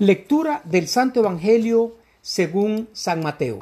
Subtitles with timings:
[0.00, 3.58] Lectura del Santo Evangelio según San Mateo.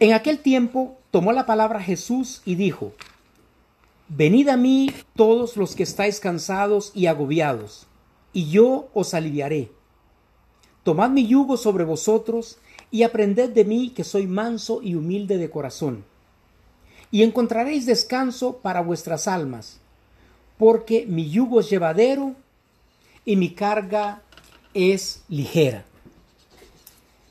[0.00, 2.90] En aquel tiempo tomó la palabra Jesús y dijo,
[4.08, 7.86] Venid a mí todos los que estáis cansados y agobiados,
[8.32, 9.70] y yo os aliviaré.
[10.82, 12.58] Tomad mi yugo sobre vosotros
[12.90, 16.04] y aprended de mí que soy manso y humilde de corazón,
[17.12, 19.78] y encontraréis descanso para vuestras almas,
[20.58, 22.34] porque mi yugo es llevadero
[23.28, 24.22] y mi carga
[24.72, 25.84] es ligera.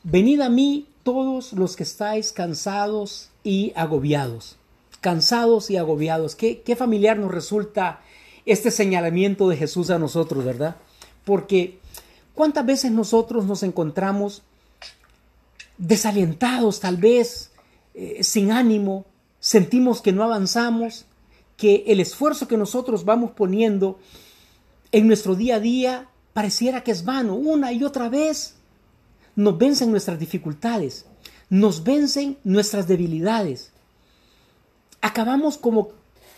[0.04, 4.58] Venid a mí todos los que estáis cansados y agobiados.
[5.02, 6.36] Cansados y agobiados.
[6.36, 8.02] Qué, qué familiar nos resulta
[8.46, 10.76] este señalamiento de Jesús a nosotros, ¿verdad?
[11.26, 11.80] Porque
[12.36, 14.44] ¿cuántas veces nosotros nos encontramos
[15.80, 17.50] desalientados, tal vez,
[17.96, 19.08] eh, sin ánimo,
[19.40, 21.08] sentimos que no avanzamos,
[21.58, 23.98] que el esfuerzo que nosotros vamos poniendo
[24.92, 27.36] en nuestro día a día pareciera que es vano.
[27.36, 28.56] Una y otra vez
[29.36, 31.06] nos vencen nuestras dificultades,
[31.50, 33.72] nos vencen nuestras debilidades.
[35.02, 35.90] Acabamos como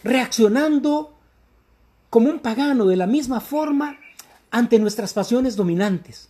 [0.03, 1.13] reaccionando
[2.09, 3.99] como un pagano de la misma forma
[4.51, 6.29] ante nuestras pasiones dominantes.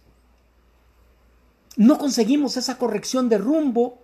[1.77, 4.03] No conseguimos esa corrección de rumbo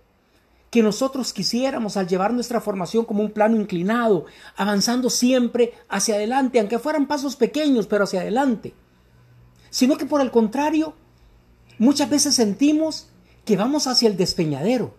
[0.76, 4.26] que nosotros quisiéramos al llevar nuestra formación como un plano inclinado,
[4.58, 8.74] avanzando siempre hacia adelante, aunque fueran pasos pequeños, pero hacia adelante.
[9.70, 10.92] Sino que por el contrario,
[11.78, 13.08] muchas veces sentimos
[13.46, 14.94] que vamos hacia el despeñadero.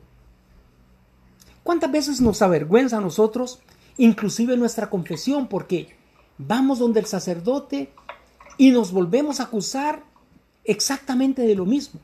[1.62, 3.60] ¿Cuántas veces nos avergüenza a nosotros,
[3.98, 5.96] inclusive nuestra confesión, porque
[6.40, 7.94] vamos donde el sacerdote
[8.58, 10.02] y nos volvemos a acusar
[10.64, 12.00] exactamente de lo mismo?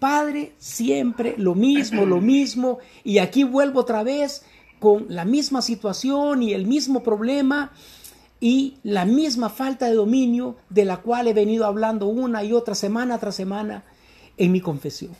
[0.00, 4.42] Padre, siempre lo mismo, lo mismo, y aquí vuelvo otra vez
[4.80, 7.70] con la misma situación y el mismo problema
[8.40, 12.74] y la misma falta de dominio de la cual he venido hablando una y otra
[12.74, 13.84] semana tras semana
[14.38, 15.14] en mi confesión.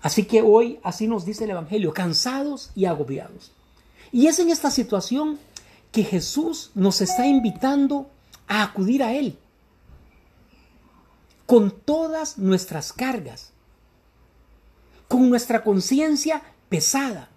[0.00, 3.50] Así que hoy así nos dice el Evangelio, cansados y agobiados.
[4.12, 5.40] Y es en esta situación
[5.90, 8.08] que Jesús nos está invitando
[8.46, 9.36] a acudir a Él
[11.48, 13.52] con todas nuestras cargas,
[15.08, 17.30] con nuestra conciencia pesada.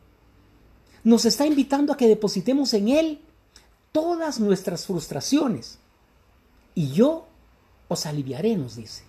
[1.05, 3.21] Nos está invitando a que depositemos en Él
[3.93, 5.79] todas nuestras frustraciones.
[6.75, 7.25] Y yo
[7.87, 9.03] os aliviaré, nos dice.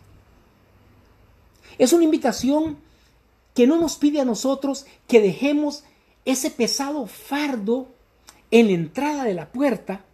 [1.79, 2.79] Es una invitación
[3.55, 5.83] que no nos pide a nosotros que dejemos
[6.25, 7.89] ese pesado fardo
[8.53, 10.05] en la entrada de la puerta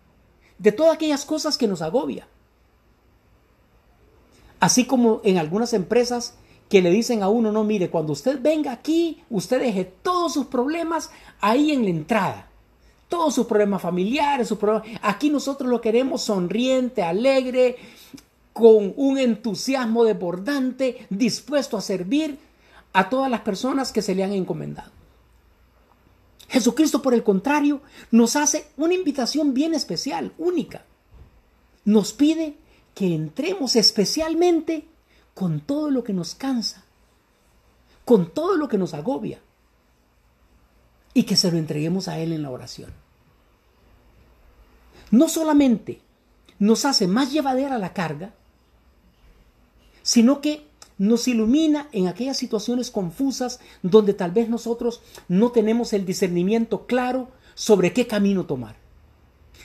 [0.56, 2.26] de todas aquellas cosas que nos agobia.
[4.60, 6.34] Así como en algunas empresas
[6.68, 10.46] que le dicen a uno, no, mire, cuando usted venga aquí, usted deje todos sus
[10.46, 11.10] problemas
[11.40, 12.48] ahí en la entrada.
[13.08, 14.86] Todos sus problemas familiares, sus problemas.
[15.00, 17.76] Aquí nosotros lo queremos sonriente, alegre,
[18.52, 22.38] con un entusiasmo desbordante, dispuesto a servir
[22.92, 24.90] a todas las personas que se le han encomendado.
[26.48, 27.80] Jesucristo, por el contrario,
[28.10, 30.84] nos hace una invitación bien especial, única.
[31.84, 32.56] Nos pide
[32.98, 34.84] que entremos especialmente
[35.32, 36.82] con todo lo que nos cansa,
[38.04, 39.38] con todo lo que nos agobia,
[41.14, 42.92] y que se lo entreguemos a Él en la oración.
[45.12, 46.00] No solamente
[46.58, 48.34] nos hace más llevadera la carga,
[50.02, 50.66] sino que
[50.98, 57.28] nos ilumina en aquellas situaciones confusas donde tal vez nosotros no tenemos el discernimiento claro
[57.54, 58.74] sobre qué camino tomar.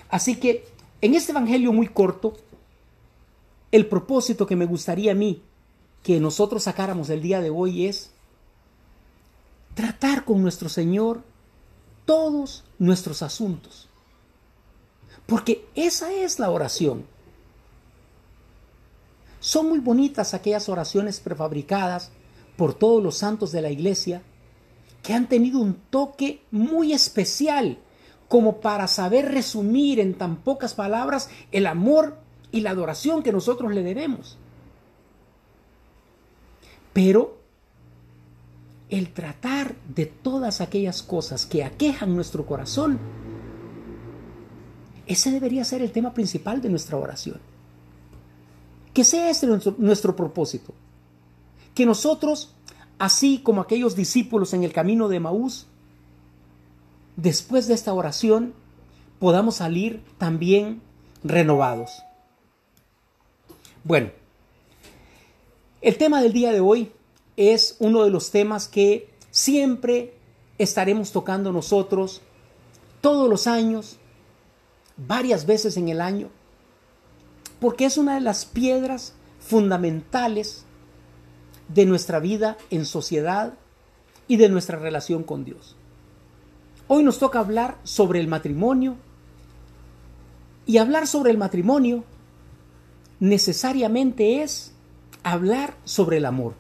[0.10, 0.68] Así que
[1.02, 2.38] en este Evangelio muy corto,
[3.74, 5.42] el propósito que me gustaría a mí
[6.04, 8.12] que nosotros sacáramos el día de hoy es
[9.74, 11.24] tratar con nuestro Señor
[12.06, 13.90] todos nuestros asuntos.
[15.26, 17.08] Porque esa es la oración.
[19.40, 22.12] Son muy bonitas aquellas oraciones prefabricadas
[22.56, 24.22] por todos los santos de la iglesia
[25.02, 27.80] que han tenido un toque muy especial
[28.28, 32.22] como para saber resumir en tan pocas palabras el amor
[32.54, 34.38] y la adoración que nosotros le debemos.
[36.94, 37.40] Pero
[38.90, 43.00] el tratar de todas aquellas cosas que aquejan nuestro corazón,
[45.08, 47.40] ese debería ser el tema principal de nuestra oración.
[48.94, 50.76] Que sea este nuestro, nuestro propósito.
[51.74, 52.54] Que nosotros,
[53.00, 55.66] así como aquellos discípulos en el camino de Maús,
[57.16, 58.54] después de esta oración,
[59.18, 60.84] podamos salir también
[61.24, 62.04] renovados.
[63.86, 64.12] Bueno,
[65.82, 66.94] el tema del día de hoy
[67.36, 70.14] es uno de los temas que siempre
[70.58, 72.22] estaremos tocando nosotros
[73.02, 73.98] todos los años,
[74.96, 76.30] varias veces en el año,
[77.60, 80.64] porque es una de las piedras fundamentales
[81.68, 83.56] de nuestra vida en sociedad
[84.30, 85.76] y de nuestra relación con Dios.
[86.88, 88.96] Hoy nos toca hablar sobre el matrimonio
[90.66, 92.06] y hablar sobre el matrimonio
[93.24, 94.74] necesariamente es
[95.24, 96.56] hablar sobre el amor.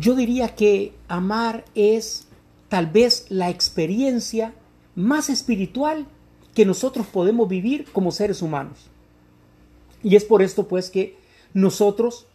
[0.00, 2.28] Yo diría que amar es
[2.70, 4.54] tal vez la experiencia
[4.94, 6.06] más espiritual
[6.54, 8.88] que nosotros podemos vivir como seres humanos.
[10.02, 11.18] Y es por esto pues que
[11.52, 12.26] nosotros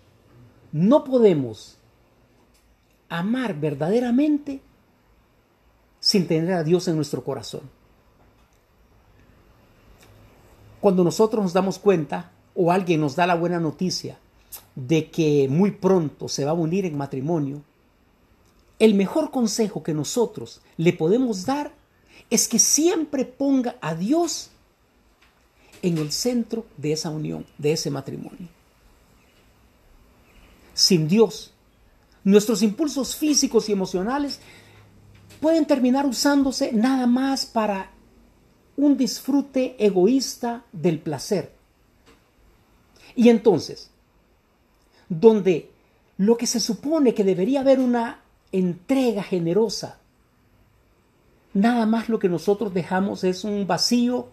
[0.71, 1.79] no podemos
[3.09, 4.61] amar verdaderamente
[5.99, 7.61] sin tener a Dios en nuestro corazón.
[10.87, 14.17] Cuando nosotros nos damos cuenta o alguien nos da la buena noticia
[14.73, 17.61] de que muy pronto se va a unir en matrimonio,
[18.79, 21.73] el mejor consejo que nosotros le podemos dar
[22.29, 24.49] es que siempre ponga a Dios
[25.81, 28.47] en el centro de esa unión, de ese matrimonio.
[30.73, 31.51] Sin Dios,
[32.23, 34.39] nuestros impulsos físicos y emocionales
[35.41, 37.91] pueden terminar usándose nada más para
[38.77, 41.51] un disfrute egoísta del placer.
[43.15, 43.89] Y entonces,
[45.09, 45.69] donde
[46.17, 48.21] lo que se supone que debería haber una
[48.51, 49.99] entrega generosa.
[51.53, 54.27] Nada más lo que nosotros dejamos es un vacío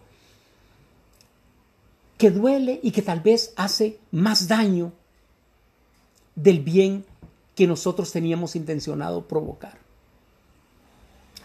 [2.17, 4.93] que duele y que tal vez hace más daño
[6.35, 7.05] del bien
[7.55, 9.77] que nosotros teníamos intencionado provocar.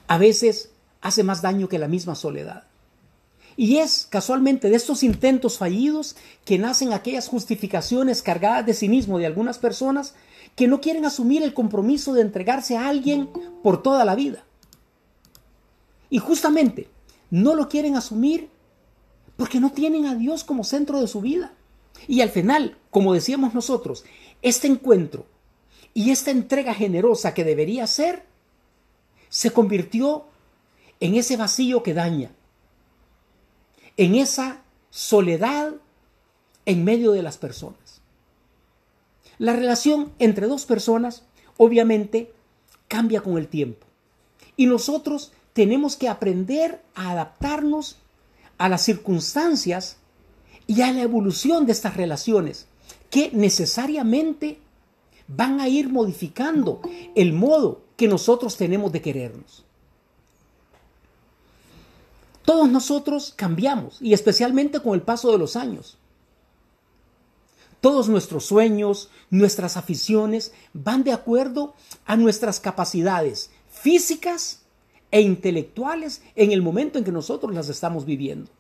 [0.07, 0.71] A veces
[1.01, 2.65] hace más daño que la misma soledad.
[3.57, 9.27] Y es casualmente de estos intentos fallidos que nacen aquellas justificaciones cargadas de cinismo de
[9.27, 10.15] algunas personas
[10.57, 13.29] que no quieren asumir el compromiso de entregarse a alguien
[13.63, 14.45] por toda la vida.
[16.09, 16.89] Y justamente
[17.31, 18.51] no lo quieren asumir
[19.37, 21.53] porque no tienen a Dios como centro de su vida.
[22.09, 24.05] Y al final, como decíamos nosotros,
[24.43, 25.27] este encuentro
[25.95, 28.25] y esta entrega generosa que debería ser,
[29.29, 30.27] se convirtió
[30.99, 32.33] en ese vacío que daña,
[33.97, 35.75] en esa soledad
[36.67, 38.01] en medio de las personas.
[39.39, 41.23] La relación entre dos personas
[41.57, 42.33] obviamente
[42.89, 43.87] cambia con el tiempo.
[44.57, 47.97] Y nosotros tenemos que aprender a adaptarnos
[48.59, 49.97] a las circunstancias
[50.67, 52.67] y a la evolución de estas relaciones
[53.09, 54.59] que necesariamente
[55.27, 56.81] van a ir modificando
[57.15, 59.65] el modo que nosotros tenemos de querernos.
[62.51, 65.99] Todos nosotros cambiamos y especialmente con el paso de los años.
[67.81, 71.75] Todos nuestros sueños, nuestras aficiones van de acuerdo
[72.07, 74.63] a nuestras capacidades físicas
[75.13, 78.51] e intelectuales en el momento en que nosotros las estamos viviendo.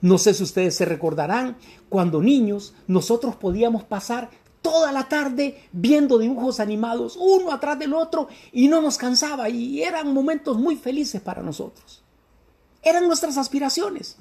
[0.00, 1.58] No sé si ustedes se recordarán,
[1.90, 4.30] cuando niños nosotros podíamos pasar
[4.70, 9.82] toda la tarde viendo dibujos animados uno atrás del otro y no nos cansaba y
[9.82, 12.02] eran momentos muy felices para nosotros.
[12.82, 14.16] Eran nuestras aspiraciones.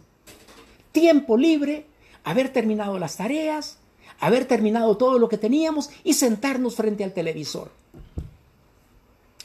[0.93, 1.85] Tiempo libre,
[2.23, 3.77] haber terminado las tareas,
[4.21, 7.69] haber terminado todo lo que teníamos y sentarnos frente al televisor.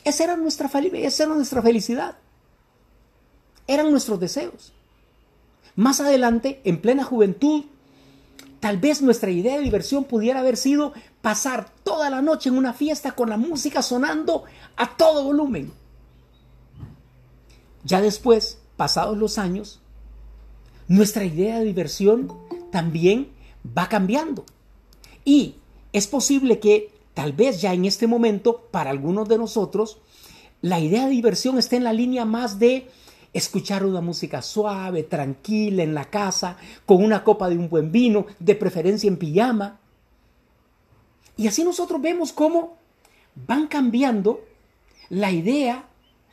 [0.05, 2.17] Esa era nuestra, esa era nuestra felicidad.
[3.67, 4.73] Eran nuestros deseos.
[5.75, 7.65] Más adelante, en plena juventud,
[8.63, 12.73] tal vez nuestra idea de diversión pudiera haber sido pasar toda la noche en una
[12.73, 14.45] fiesta con la música sonando
[14.77, 15.73] a todo volumen.
[17.83, 19.81] Ya después, pasados los años,
[20.87, 22.33] nuestra idea de diversión
[22.71, 23.33] también
[23.77, 24.45] va cambiando.
[25.25, 25.57] Y
[25.93, 29.99] es posible que tal vez ya en este momento, para algunos de nosotros,
[30.61, 32.89] la idea de diversión esté en la línea más de
[33.33, 38.27] escuchar una música suave, tranquila, en la casa, con una copa de un buen vino,
[38.39, 39.81] de preferencia en pijama.
[41.37, 42.77] Y así nosotros vemos cómo
[43.35, 44.45] van cambiando
[45.09, 45.87] la idea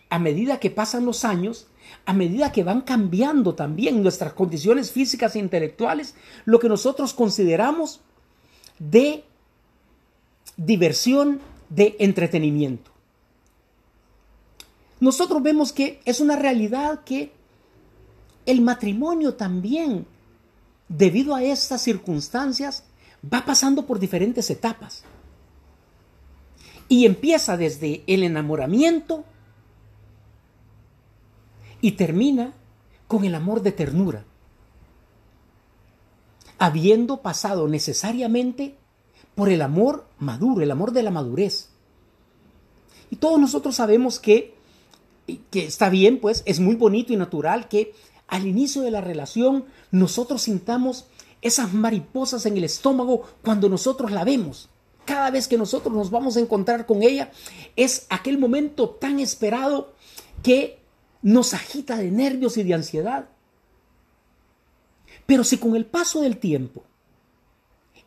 [0.10, 1.70] a medida que pasan los años
[2.06, 6.15] a medida que van cambiando también nuestras condiciones físicas e intelectuales,
[6.46, 8.01] lo que nosotros consideramos
[8.79, 9.24] de
[10.58, 11.39] diversión,
[11.70, 12.88] de entretenimiento.
[15.00, 17.32] Nosotros vemos que es una realidad que
[18.46, 20.06] el matrimonio también,
[20.88, 22.84] debido a estas circunstancias,
[23.22, 25.03] va pasando por diferentes etapas.
[26.88, 29.24] Y empieza desde el enamoramiento,
[31.82, 32.53] y termina
[33.08, 34.25] con el amor de ternura,
[36.58, 38.75] habiendo pasado necesariamente
[39.36, 41.70] por el amor maduro, el amor de la madurez.
[43.10, 44.56] Y todos nosotros sabemos que,
[45.51, 47.93] que está bien, pues es muy bonito y natural que
[48.27, 51.05] al inicio de la relación nosotros sintamos
[51.41, 54.69] esas mariposas en el estómago cuando nosotros la vemos.
[55.05, 57.31] Cada vez que nosotros nos vamos a encontrar con ella,
[57.75, 59.93] es aquel momento tan esperado
[60.43, 60.79] que
[61.21, 63.29] nos agita de nervios y de ansiedad.
[65.25, 66.83] Pero si con el paso del tiempo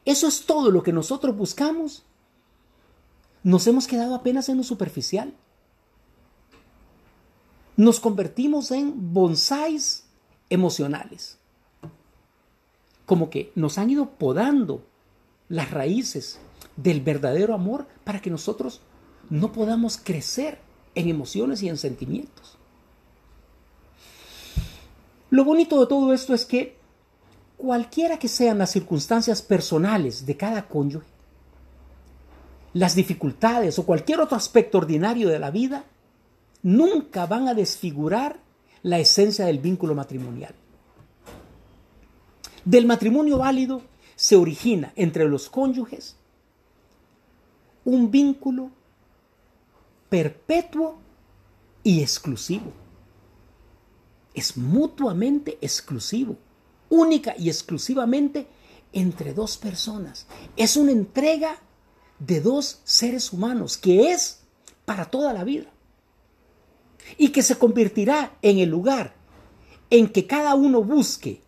[0.05, 2.03] eso es todo lo que nosotros buscamos,
[3.43, 5.33] nos hemos quedado apenas en lo superficial.
[7.77, 10.05] Nos convertimos en bonsáis
[10.51, 11.39] emocionales.
[13.07, 14.85] Como que nos han ido podando
[15.49, 16.39] las raíces
[16.77, 18.81] del verdadero amor para que nosotros
[19.31, 20.59] no podamos crecer
[20.95, 22.59] en emociones y en sentimientos.
[25.31, 26.77] Lo bonito de todo esto es que
[27.57, 31.07] cualquiera que sean las circunstancias personales de cada cónyuge,
[32.75, 35.85] las dificultades o cualquier otro aspecto ordinario de la vida,
[36.63, 38.41] nunca van a desfigurar
[38.83, 40.55] la esencia del vínculo matrimonial.
[42.65, 43.83] Del matrimonio válido
[44.17, 46.17] se origina entre los cónyuges
[47.85, 48.71] un vínculo
[50.09, 50.99] perpetuo
[51.83, 52.73] y exclusivo.
[54.35, 56.37] Es mutuamente exclusivo,
[56.89, 58.47] única y exclusivamente
[58.93, 60.27] entre dos personas.
[60.57, 61.57] Es una entrega
[62.19, 64.41] de dos seres humanos que es
[64.85, 65.72] para toda la vida
[67.19, 69.15] y que se convertirá en el lugar
[69.93, 71.43] en que cada uno busque.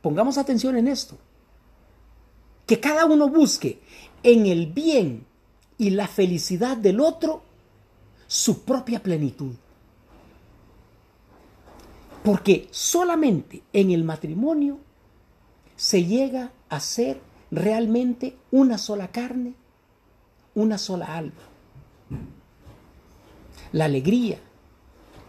[0.00, 1.18] Pongamos atención en esto.
[2.66, 3.80] Que cada uno busque
[4.22, 5.26] en el bien
[5.76, 7.42] y la felicidad del otro
[8.26, 9.52] su propia plenitud.
[12.24, 14.78] Porque solamente en el matrimonio
[15.76, 17.20] se llega a ser
[17.50, 19.54] realmente una sola carne,
[20.54, 21.42] una sola alma.
[23.76, 24.38] La alegría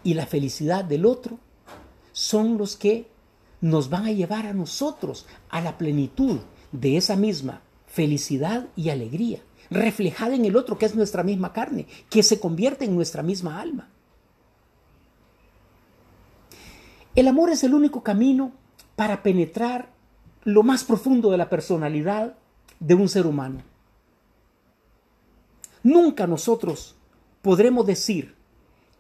[0.06, 1.38] y la felicidad del otro
[2.14, 3.10] son los que
[3.60, 6.40] nos van a llevar a nosotros a la plenitud
[6.72, 11.88] de esa misma felicidad y alegría, reflejada en el otro que es nuestra misma carne,
[12.10, 13.90] que se convierte en nuestra misma alma.
[17.16, 18.54] El amor es el único camino
[18.96, 19.90] para penetrar
[20.46, 22.38] lo más profundo de la personalidad
[22.80, 23.60] de un ser humano.
[25.84, 26.96] Nunca nosotros
[27.42, 28.37] podremos decir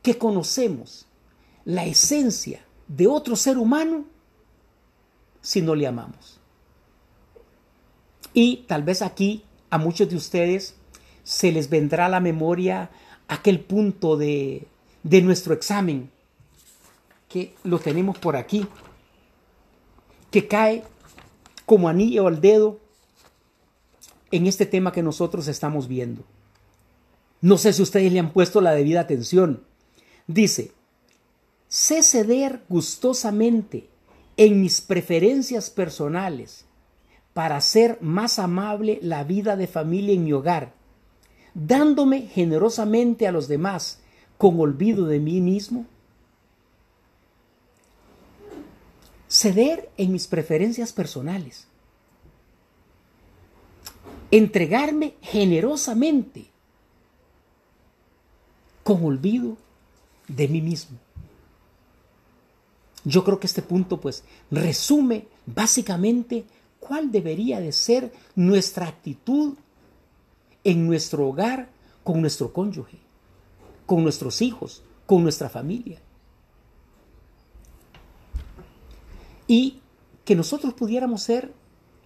[0.07, 1.05] que conocemos
[1.65, 4.05] la esencia de otro ser humano
[5.41, 6.39] si no le amamos.
[8.33, 10.75] Y tal vez aquí a muchos de ustedes
[11.25, 12.89] se les vendrá a la memoria
[13.27, 14.65] aquel punto de,
[15.03, 16.09] de nuestro examen,
[17.27, 18.65] que lo tenemos por aquí,
[20.31, 20.85] que cae
[21.65, 22.79] como anillo al dedo
[24.31, 26.23] en este tema que nosotros estamos viendo.
[27.41, 29.66] No sé si ustedes le han puesto la debida atención.
[30.27, 30.73] Dice,
[31.69, 33.89] sé ceder gustosamente
[34.35, 36.65] en mis preferencias personales
[37.33, 40.73] para hacer más amable la vida de familia en mi hogar,
[41.53, 44.01] dándome generosamente a los demás
[44.37, 45.85] con olvido de mí mismo?
[49.29, 51.67] Ceder en mis preferencias personales.
[54.29, 56.47] Entregarme generosamente
[58.83, 59.57] con olvido
[60.27, 60.97] de mí mismo.
[63.03, 66.45] Yo creo que este punto pues resume básicamente
[66.79, 69.55] cuál debería de ser nuestra actitud
[70.63, 71.69] en nuestro hogar
[72.03, 72.97] con nuestro cónyuge,
[73.85, 76.01] con nuestros hijos, con nuestra familia.
[79.47, 79.79] Y
[80.25, 81.53] que nosotros pudiéramos ser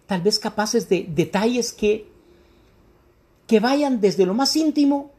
[0.06, 2.08] tal vez capaces de detalles que,
[3.48, 5.12] que vayan desde lo más íntimo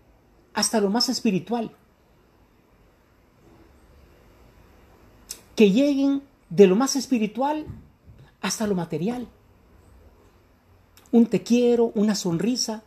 [0.55, 1.75] hasta lo más espiritual.
[5.63, 7.67] Que lleguen de lo más espiritual
[8.41, 9.29] hasta lo material
[11.13, 12.83] un te quiero, una sonrisa.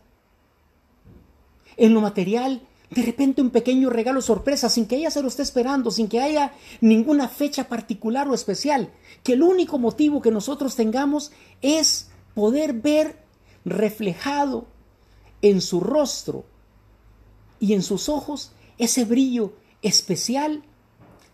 [1.78, 5.42] En lo material, de repente un pequeño regalo sorpresa sin que ella se lo esté
[5.42, 6.52] esperando, sin que haya
[6.82, 8.92] ninguna fecha particular o especial.
[9.22, 13.24] Que el único motivo que nosotros tengamos es poder ver
[13.64, 14.66] reflejado
[15.40, 16.44] en su rostro
[17.58, 20.62] y en sus ojos ese brillo especial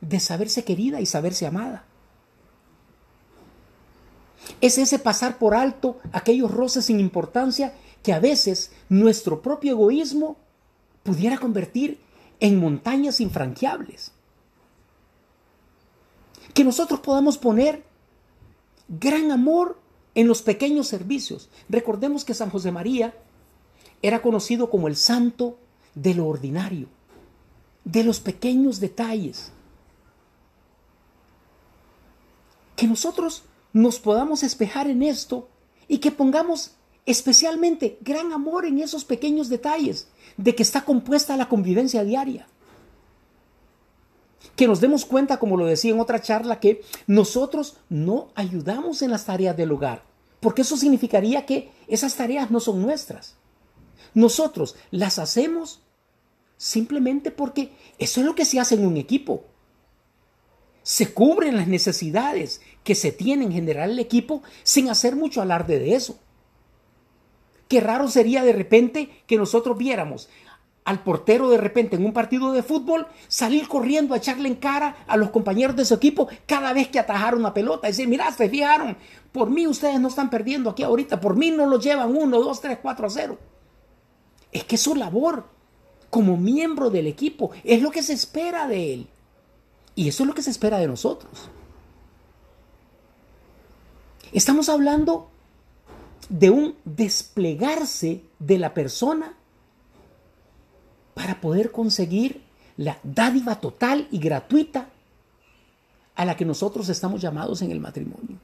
[0.02, 1.86] de saberse querida y saberse amada.
[4.60, 10.36] Es ese pasar por alto aquellos roces sin importancia que a veces nuestro propio egoísmo
[11.04, 12.00] pudiera convertir
[12.40, 14.12] en montañas infranqueables.
[16.52, 17.84] Que nosotros podamos poner
[18.88, 19.78] gran amor
[20.14, 21.48] en los pequeños servicios.
[21.68, 23.14] Recordemos que San José María
[24.02, 25.58] era conocido como el santo
[25.94, 26.88] de lo ordinario,
[27.84, 29.52] de los pequeños detalles.
[32.82, 35.48] Que nosotros nos podamos espejar en esto
[35.86, 36.72] y que pongamos
[37.06, 42.48] especialmente gran amor en esos pequeños detalles de que está compuesta la convivencia diaria.
[44.56, 49.12] Que nos demos cuenta, como lo decía en otra charla, que nosotros no ayudamos en
[49.12, 50.02] las tareas del hogar,
[50.40, 53.36] porque eso significaría que esas tareas no son nuestras.
[54.12, 55.82] Nosotros las hacemos
[56.56, 57.70] simplemente porque
[58.00, 59.44] eso es lo que se hace en un equipo.
[60.82, 65.78] Se cubren las necesidades que se tienen en general el equipo sin hacer mucho alarde
[65.78, 66.18] de eso.
[67.68, 70.28] Qué raro sería de repente que nosotros viéramos
[70.84, 74.96] al portero de repente en un partido de fútbol salir corriendo a echarle en cara
[75.06, 77.86] a los compañeros de su equipo cada vez que atajaron una pelota.
[77.86, 78.96] Decir, mira, se fijaron,
[79.30, 82.60] por mí ustedes no están perdiendo aquí ahorita, por mí no lo llevan 1, 2,
[82.60, 83.38] 3, 4 a 0.
[84.50, 85.46] Es que su labor
[86.10, 89.06] como miembro del equipo es lo que se espera de él.
[89.94, 91.48] Y eso es lo que se espera de nosotros.
[94.32, 95.28] Estamos hablando
[96.30, 99.34] de un desplegarse de la persona
[101.14, 102.42] para poder conseguir
[102.78, 104.88] la dádiva total y gratuita
[106.14, 108.38] a la que nosotros estamos llamados en el matrimonio.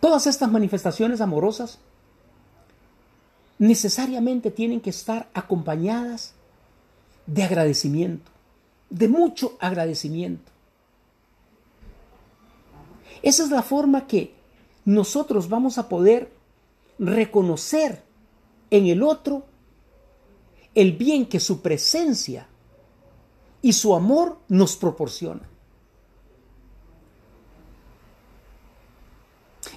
[0.00, 1.78] Todas estas manifestaciones amorosas
[3.58, 6.34] necesariamente tienen que estar acompañadas
[7.26, 8.30] de agradecimiento,
[8.90, 10.50] de mucho agradecimiento.
[13.22, 14.34] Esa es la forma que
[14.84, 16.32] nosotros vamos a poder
[16.98, 18.02] reconocer
[18.70, 19.44] en el otro
[20.74, 22.46] el bien que su presencia
[23.62, 25.48] y su amor nos proporciona.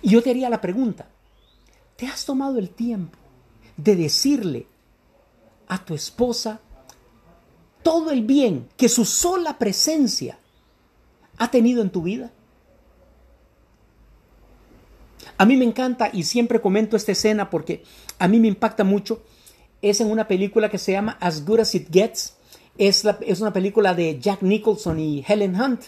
[0.01, 1.07] Y yo te haría la pregunta,
[1.95, 3.17] ¿te has tomado el tiempo
[3.77, 4.67] de decirle
[5.67, 6.59] a tu esposa
[7.83, 10.39] todo el bien que su sola presencia
[11.37, 12.31] ha tenido en tu vida?
[15.37, 17.83] A mí me encanta y siempre comento esta escena porque
[18.19, 19.23] a mí me impacta mucho.
[19.81, 22.37] Es en una película que se llama As Good as It Gets.
[22.77, 25.81] Es, es una película de Jack Nicholson y Helen Hunt.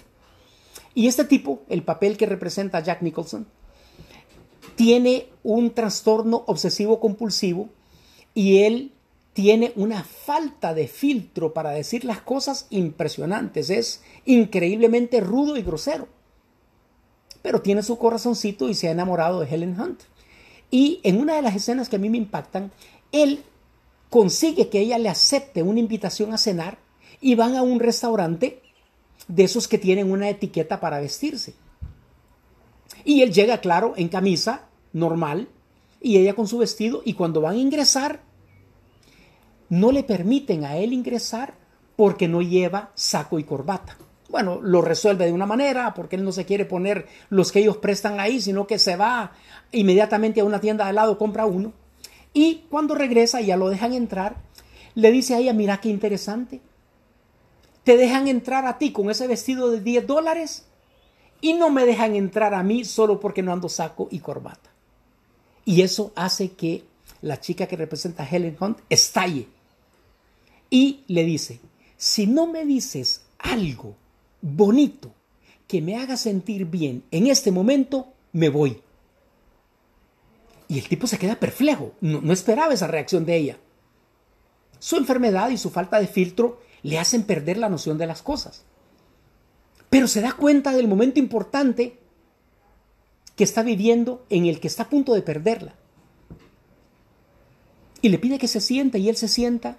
[0.96, 3.48] Y este tipo, el papel que representa Jack Nicholson,
[4.76, 7.70] tiene un trastorno obsesivo compulsivo
[8.34, 8.92] y él
[9.34, 13.70] tiene una falta de filtro para decir las cosas impresionantes.
[13.70, 16.08] Es increíblemente rudo y grosero
[17.44, 20.02] pero tiene su corazoncito y se ha enamorado de Helen Hunt.
[20.72, 22.72] Y en una de las escenas que a mí me impactan,
[23.12, 23.44] él
[24.10, 26.80] consigue que ella le acepte una invitación a cenar
[27.22, 28.62] y van a un restaurante
[29.28, 31.54] de esos que tienen una etiqueta para vestirse.
[33.04, 35.50] Y él llega, claro, en camisa normal
[36.02, 38.22] y ella con su vestido y cuando van a ingresar,
[39.68, 41.56] no le permiten a él ingresar
[41.98, 43.98] porque no lleva saco y corbata
[44.34, 47.78] bueno, lo resuelve de una manera, porque él no se quiere poner los que ellos
[47.78, 49.34] prestan ahí, sino que se va
[49.72, 51.72] inmediatamente a una tienda de lado, compra uno.
[52.34, 54.38] Y cuando regresa, ya lo dejan entrar,
[54.96, 56.62] le dice a ella, mira qué interesante,
[57.84, 60.66] te dejan entrar a ti con ese vestido de 10 dólares
[61.40, 64.72] y no me dejan entrar a mí solo porque no ando saco y corbata.
[65.64, 66.86] Y eso hace que
[67.22, 69.48] la chica que representa a Helen Hunt estalle
[70.72, 71.60] y le dice,
[71.98, 73.96] si no me dices algo
[74.44, 75.12] bonito
[75.68, 78.80] que me haga sentir bien en este momento, me voy.
[80.68, 83.58] Y el tipo se queda perplejo, no, esperaba esa reacción de ella.
[84.78, 88.64] Su enfermedad y su falta de filtro le hacen perder la noción de las cosas.
[89.90, 92.00] Pero se da cuenta del momento importante
[93.36, 95.76] que está viviendo en el que está a punto de perderla.
[98.02, 99.78] Y le pide que se sienta y él se sienta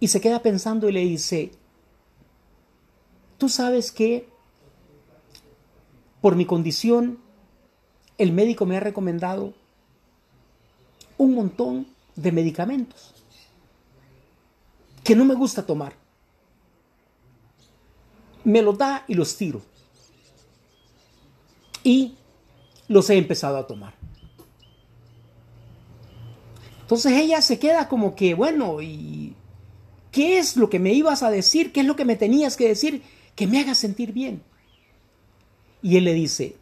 [0.00, 1.52] y se queda pensando y le dice,
[3.38, 4.28] Tú sabes que
[6.20, 7.20] por mi condición
[8.18, 9.54] el médico me ha recomendado
[11.16, 13.14] un montón de medicamentos
[15.04, 15.94] que no me gusta tomar.
[18.44, 19.62] Me los da y los tiro.
[21.82, 22.14] Y
[22.88, 23.94] los he empezado a tomar.
[26.82, 29.34] Entonces ella se queda como que, bueno, ¿y
[30.10, 31.72] qué es lo que me ibas a decir?
[31.72, 33.02] ¿Qué es lo que me tenías que decir?
[33.38, 34.42] Que me haga sentir bien.
[35.80, 36.56] Y él le dice,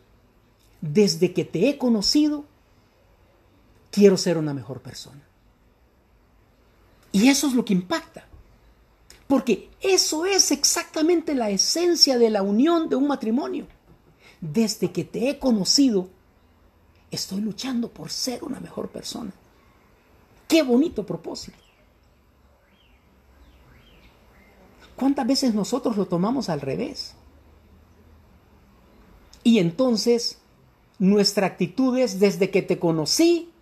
[0.82, 2.44] desde que te he conocido,
[3.90, 5.26] quiero ser una mejor persona.
[7.12, 8.26] Y eso es lo que impacta.
[9.26, 13.66] Porque eso es exactamente la esencia de la unión de un matrimonio.
[14.42, 16.10] Desde que te he conocido,
[17.10, 19.32] estoy luchando por ser una mejor persona.
[20.46, 21.56] Qué bonito propósito.
[24.96, 27.14] ¿Cuántas veces nosotros lo tomamos al revés?
[29.44, 30.38] Y entonces
[30.98, 33.52] nuestra actitud es desde que te conocí,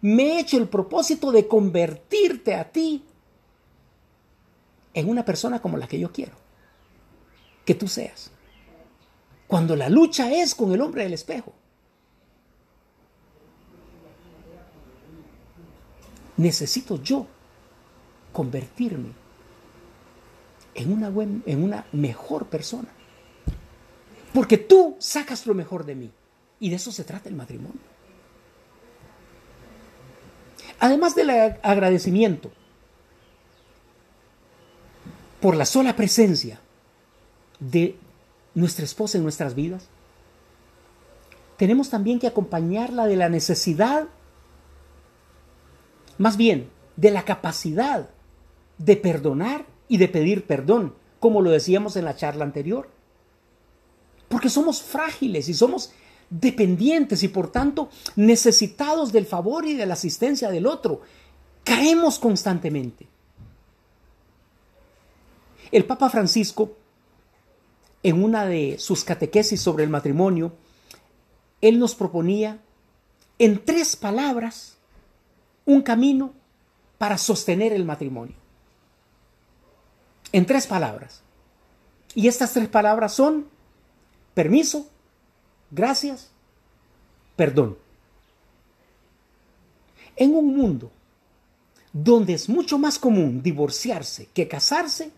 [0.00, 3.04] me he hecho el propósito de convertirte a ti
[4.92, 6.36] en una persona como la que yo quiero
[7.64, 8.30] que tú seas.
[9.46, 11.52] Cuando la lucha es con el hombre del espejo.
[16.36, 17.26] Necesito yo
[18.32, 19.25] convertirme
[20.76, 21.08] en una,
[21.46, 22.88] en una mejor persona.
[24.32, 26.10] Porque tú sacas lo mejor de mí.
[26.60, 27.80] Y de eso se trata el matrimonio.
[30.78, 32.50] Además del agradecimiento
[35.40, 36.60] por la sola presencia
[37.60, 37.96] de
[38.54, 39.88] nuestra esposa en nuestras vidas,
[41.56, 44.08] tenemos también que acompañarla de la necesidad,
[46.18, 48.10] más bien, de la capacidad
[48.76, 52.88] de perdonar y de pedir perdón, como lo decíamos en la charla anterior.
[54.28, 55.92] Porque somos frágiles y somos
[56.30, 61.02] dependientes y por tanto necesitados del favor y de la asistencia del otro.
[61.64, 63.06] Caemos constantemente.
[65.70, 66.76] El Papa Francisco,
[68.02, 70.52] en una de sus catequesis sobre el matrimonio,
[71.60, 72.60] él nos proponía
[73.38, 74.76] en tres palabras
[75.64, 76.32] un camino
[76.98, 78.45] para sostener el matrimonio.
[80.32, 81.22] En tres palabras.
[82.14, 83.46] Y estas tres palabras son
[84.34, 84.88] permiso,
[85.70, 86.30] gracias,
[87.36, 87.76] perdón.
[90.16, 90.90] En un mundo
[91.92, 95.10] donde es mucho más común divorciarse que casarse,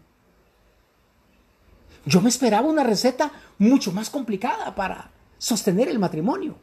[2.05, 6.57] yo me esperaba una receta mucho más complicada para sostener el matrimonio.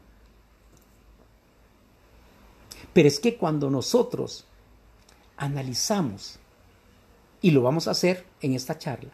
[2.92, 4.44] Pero es que cuando nosotros
[5.36, 6.38] analizamos,
[7.40, 9.10] y lo vamos a hacer en esta charla,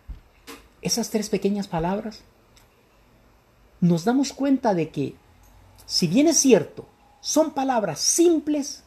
[0.81, 2.23] esas tres pequeñas palabras,
[3.81, 5.17] nos damos cuenta de que,
[5.87, 6.87] si bien es cierto,
[7.21, 8.85] son palabras simples,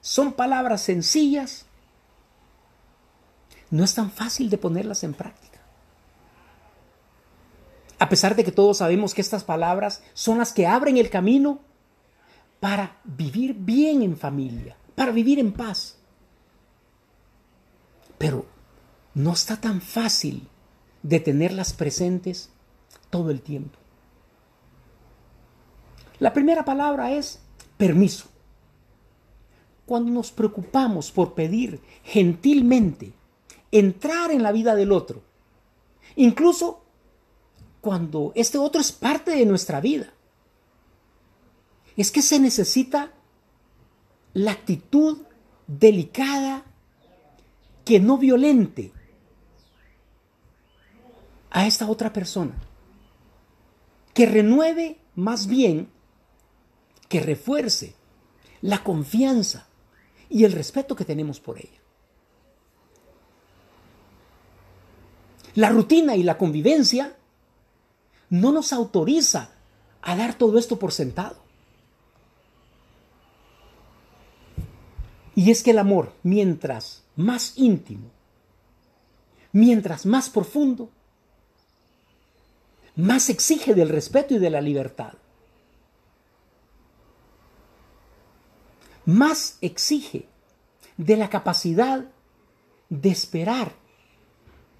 [0.00, 1.66] son palabras sencillas,
[3.70, 5.60] no es tan fácil de ponerlas en práctica.
[7.98, 11.60] A pesar de que todos sabemos que estas palabras son las que abren el camino
[12.60, 15.97] para vivir bien en familia, para vivir en paz.
[18.18, 18.46] Pero
[19.14, 20.48] no está tan fácil
[21.02, 22.50] de tenerlas presentes
[23.10, 23.78] todo el tiempo.
[26.18, 27.40] La primera palabra es
[27.76, 28.28] permiso.
[29.86, 33.12] Cuando nos preocupamos por pedir gentilmente
[33.70, 35.22] entrar en la vida del otro,
[36.16, 36.84] incluso
[37.80, 40.12] cuando este otro es parte de nuestra vida,
[41.96, 43.12] es que se necesita
[44.34, 45.18] la actitud
[45.66, 46.64] delicada
[47.88, 48.92] que no violente
[51.48, 52.52] a esta otra persona
[54.12, 55.88] que renueve más bien,
[57.08, 57.94] que refuerce
[58.60, 59.68] la confianza
[60.28, 61.80] y el respeto que tenemos por ella.
[65.54, 67.16] La rutina y la convivencia
[68.28, 69.52] no nos autoriza
[70.02, 71.38] a dar todo esto por sentado.
[75.34, 78.12] Y es que el amor, mientras más íntimo,
[79.50, 80.88] mientras más profundo,
[82.94, 85.14] más exige del respeto y de la libertad.
[89.04, 90.28] Más exige
[90.96, 92.04] de la capacidad
[92.88, 93.72] de esperar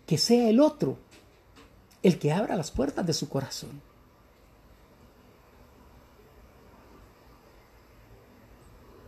[0.07, 0.97] que sea el otro
[2.05, 3.83] el que abra las puertas de su corazón.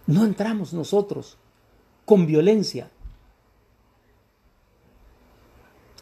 [0.09, 1.37] No entramos nosotros
[2.05, 2.91] con violencia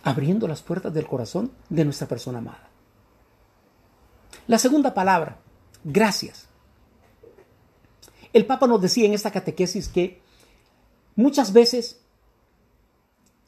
[0.02, 2.68] abriendo las puertas del corazón de nuestra persona amada.
[4.46, 5.38] La segunda palabra,
[5.84, 6.48] gracias.
[8.32, 10.20] El Papa nos decía en esta catequesis que
[11.16, 12.00] muchas veces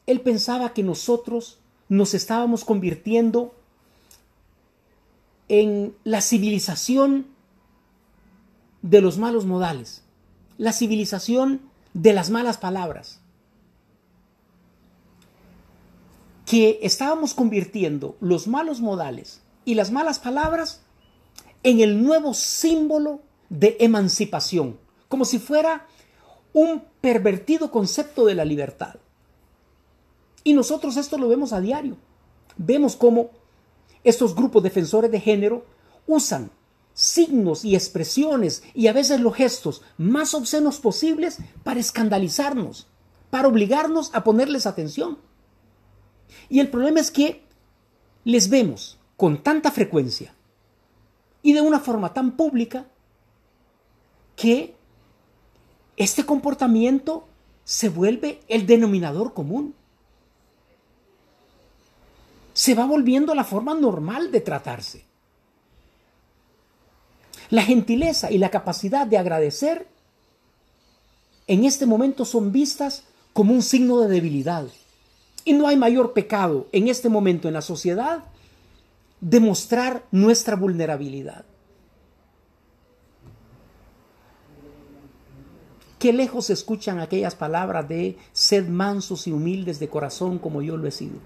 [0.05, 1.59] él pensaba que nosotros
[1.89, 3.55] nos estábamos convirtiendo
[5.47, 7.27] en la civilización
[8.81, 10.03] de los malos modales,
[10.57, 11.61] la civilización
[11.93, 13.20] de las malas palabras,
[16.51, 20.81] que estábamos convirtiendo los malos modales y las malas palabras
[21.63, 25.87] en el nuevo símbolo de emancipación, como si fuera
[26.51, 28.95] un pervertido concepto de la libertad.
[30.43, 31.95] Y nosotros esto lo vemos a diario.
[32.57, 33.29] Vemos cómo
[34.03, 35.65] estos grupos defensores de género
[36.05, 36.51] usan
[36.93, 42.87] signos y expresiones y a veces los gestos más obscenos posibles para escandalizarnos,
[43.29, 45.30] para obligarnos a ponerles atención.
[46.49, 47.43] Y el problema es que
[48.23, 50.33] les vemos con tanta frecuencia
[51.41, 52.85] y de una forma tan pública
[54.35, 54.75] que
[55.97, 57.27] este comportamiento
[57.63, 59.75] se vuelve el denominador común.
[62.53, 65.05] Se va volviendo la forma normal de tratarse.
[67.49, 69.87] La gentileza y la capacidad de agradecer
[71.47, 74.67] en este momento son vistas como un signo de debilidad.
[75.43, 78.23] Y no hay mayor pecado en este momento en la sociedad
[79.19, 81.45] demostrar nuestra vulnerabilidad.
[85.99, 90.87] Qué lejos escuchan aquellas palabras de sed mansos y humildes de corazón como yo lo
[90.87, 91.19] he sido.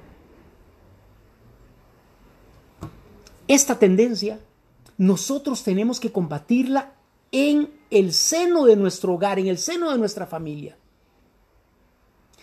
[3.48, 4.40] Esta tendencia
[4.98, 6.94] nosotros tenemos que combatirla
[7.32, 10.78] en el seno de nuestro hogar, en el seno de nuestra familia.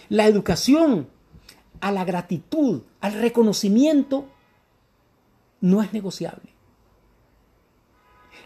[0.08, 1.08] La educación
[1.82, 4.28] a la gratitud, al reconocimiento,
[5.60, 6.54] no es negociable.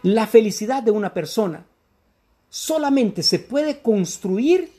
[0.03, 1.66] La felicidad de una persona
[2.49, 4.72] solamente se puede construir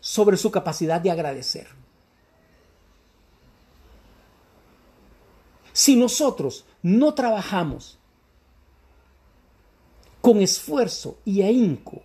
[0.00, 1.68] sobre su capacidad de agradecer.
[5.74, 7.98] Si nosotros no trabajamos
[10.22, 12.02] con esfuerzo y ahínco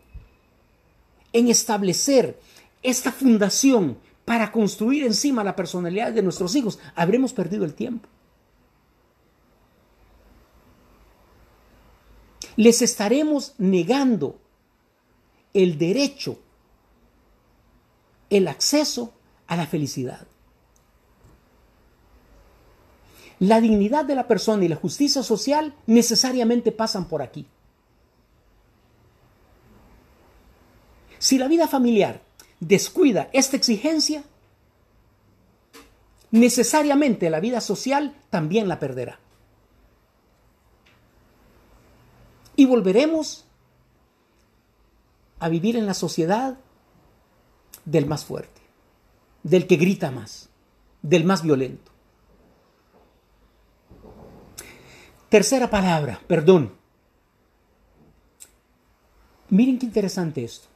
[1.32, 2.38] en establecer
[2.84, 8.10] esta fundación para construir encima la personalidad de nuestros hijos, habremos perdido el tiempo.
[12.58, 14.40] Les estaremos negando
[15.54, 16.40] el derecho,
[18.30, 19.14] el acceso
[19.48, 20.26] a la felicidad.
[23.40, 27.46] La dignidad de la persona y la justicia social necesariamente pasan por aquí.
[31.20, 32.22] Si la vida familiar
[32.60, 34.24] descuida esta exigencia,
[36.32, 39.20] necesariamente la vida social también la perderá.
[42.56, 43.46] Y volveremos
[45.40, 46.58] a vivir en la sociedad
[47.84, 48.62] del más fuerte,
[49.44, 50.50] del que grita más,
[51.02, 51.92] del más violento.
[55.30, 56.74] Tercera palabra, perdón.
[59.50, 60.68] Miren qué interesante esto.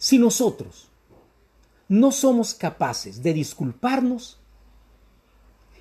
[0.00, 0.88] Si nosotros
[1.88, 4.40] no somos capaces de disculparnos,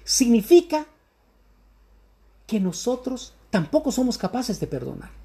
[0.03, 0.85] significa
[2.45, 5.19] que nosotros tampoco somos capaces de perdonar.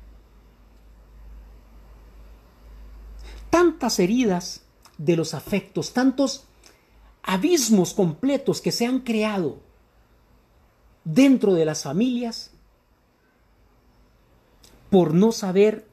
[3.55, 4.63] tantas heridas
[4.99, 6.43] de los afectos, tantos
[7.23, 9.61] abismos completos que se han creado
[11.05, 12.51] dentro de las familias
[14.91, 15.87] por no saber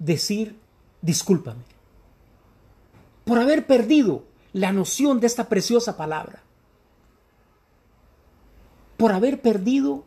[0.00, 0.58] decir
[1.02, 1.62] discúlpame,
[3.26, 6.44] por haber perdido la noción de esta preciosa palabra,
[8.96, 10.04] por haber perdido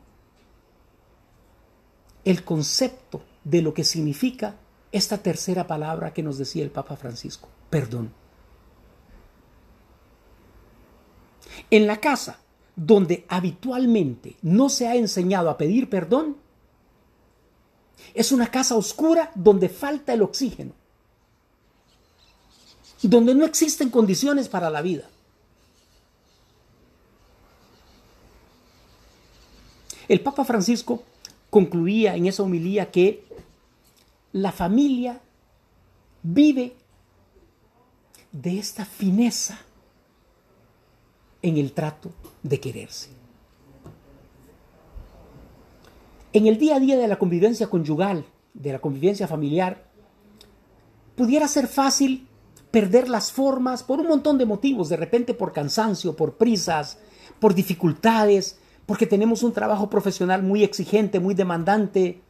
[2.23, 4.55] el concepto de lo que significa
[4.93, 8.13] esta tercera palabra que nos decía el Papa Francisco, perdón.
[11.69, 12.39] En la casa
[12.73, 16.38] donde habitualmente no se ha enseñado a pedir perdón,
[18.13, 20.78] es una casa oscura donde falta el oxígeno,
[23.07, 25.09] donde no existen condiciones para la vida.
[30.07, 31.03] El Papa Francisco
[31.49, 33.23] concluía en esa homilía que
[34.33, 35.21] la familia
[36.23, 36.75] vive
[38.31, 39.59] de esta fineza
[41.41, 42.12] en el trato
[42.43, 43.09] de quererse.
[46.33, 49.89] En el día a día de la convivencia conyugal, de la convivencia familiar,
[51.15, 52.28] pudiera ser fácil
[52.71, 56.99] perder las formas por un montón de motivos, de repente por cansancio, por prisas,
[57.39, 62.21] por dificultades, porque tenemos un trabajo profesional muy exigente, muy demandante,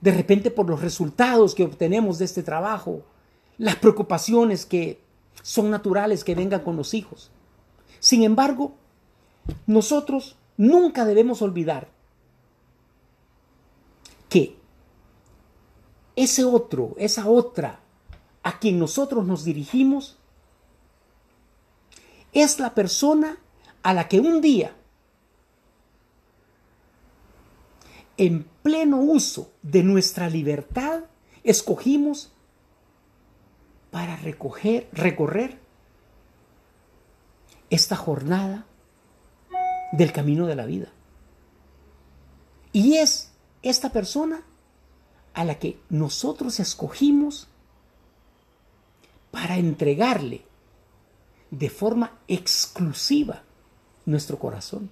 [0.00, 3.02] de repente por los resultados que obtenemos de este trabajo,
[3.58, 5.00] las preocupaciones que
[5.42, 7.30] son naturales que vengan con los hijos.
[7.98, 8.74] Sin embargo,
[9.66, 11.88] nosotros nunca debemos olvidar
[14.28, 14.56] que
[16.16, 17.80] ese otro, esa otra
[18.42, 20.18] a quien nosotros nos dirigimos,
[22.32, 23.38] es la persona
[23.82, 24.74] a la que un día
[28.20, 31.04] en pleno uso de nuestra libertad,
[31.42, 32.30] escogimos
[33.90, 35.58] para recoger, recorrer
[37.70, 38.66] esta jornada
[39.92, 40.88] del camino de la vida.
[42.74, 44.42] Y es esta persona
[45.32, 47.48] a la que nosotros escogimos
[49.30, 50.44] para entregarle
[51.50, 53.42] de forma exclusiva
[54.06, 54.90] nuestro corazón.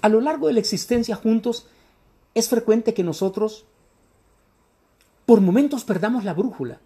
[0.00, 1.66] A lo largo de la existencia juntos,
[2.34, 3.66] es frecuente que nosotros
[5.26, 6.80] por momentos perdamos la brújula.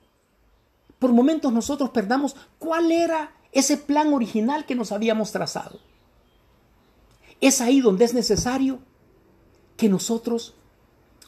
[0.98, 5.80] Por momentos nosotros perdamos cuál era ese plan original que nos habíamos trazado.
[7.40, 8.80] Es ahí donde es necesario
[9.76, 10.54] que nosotros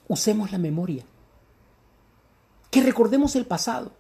[0.09, 1.05] usemos la memoria,
[2.77, 3.91] que recordemos el pasado,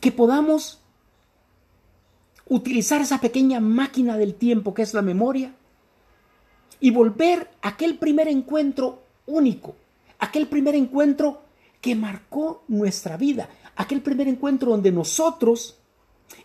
[0.00, 0.80] que podamos
[2.48, 5.54] utilizar esa pequeña máquina del tiempo que es la memoria
[6.80, 9.76] y volver a aquel primer encuentro único,
[10.18, 11.42] aquel primer encuentro
[11.80, 15.76] que marcó nuestra vida, aquel primer encuentro donde nosotros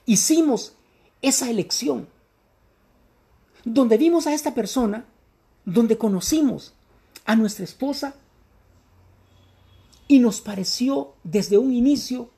[0.05, 0.75] hicimos
[1.23, 2.07] esa elección,
[3.63, 5.05] donde vimos a esta persona,
[5.65, 6.75] donde conocimos
[7.25, 8.13] a nuestra esposa
[10.07, 12.29] y nos pareció desde un inicio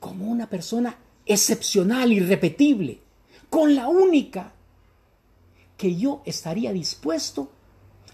[0.00, 3.00] como una persona excepcional, irrepetible,
[3.50, 4.52] con la única
[5.76, 7.50] que yo estaría dispuesto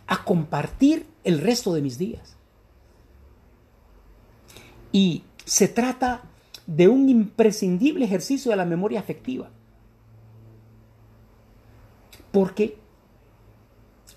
[0.06, 2.36] a compartir el resto de mis días.
[4.92, 6.22] Y se trata
[6.66, 9.50] de un imprescindible ejercicio de la memoria afectiva.
[12.32, 12.78] Porque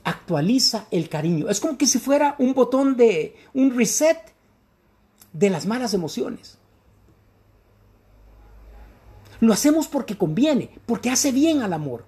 [0.08, 1.50] actualiza el cariño.
[1.50, 4.18] Es como que si fuera un botón de un reset
[5.34, 6.58] de las malas emociones.
[9.42, 12.06] Lo hacemos porque conviene, porque hace bien al amor.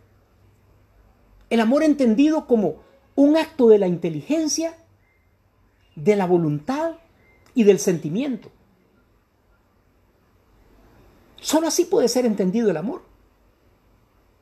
[1.49, 2.77] El amor entendido como
[3.15, 4.77] un acto de la inteligencia,
[5.97, 6.95] de la voluntad
[7.53, 8.49] y del sentimiento.
[11.41, 13.01] Solo así puede ser entendido el amor.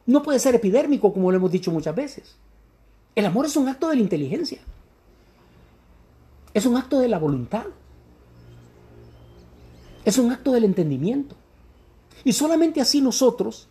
[0.05, 2.37] No puede ser epidérmico, como lo hemos dicho muchas veces.
[3.17, 4.59] El amor es un acto de la inteligencia.
[6.53, 7.65] Es un acto de la voluntad.
[10.05, 11.35] Es un acto del entendimiento.
[12.23, 13.69] Y solamente así nosotros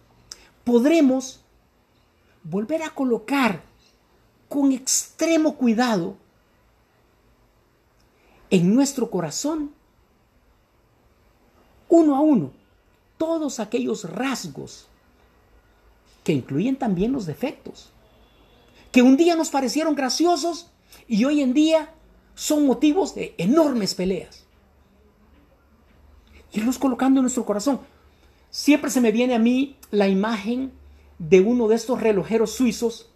[0.64, 1.42] podremos
[2.42, 3.62] volver a colocar
[4.48, 6.16] con extremo cuidado
[8.50, 9.70] en nuestro corazón,
[11.88, 12.50] uno a uno,
[13.16, 14.88] todos aquellos rasgos
[16.24, 17.92] que incluyen también los defectos,
[18.96, 20.70] que un día nos parecieron graciosos
[21.06, 21.90] y hoy en día
[22.35, 24.46] son motivos de enormes peleas.
[26.54, 27.80] Irlos colocando en nuestro corazón.
[28.48, 30.72] Siempre se me viene a mí la imagen
[31.18, 33.11] de uno de estos relojeros suizos.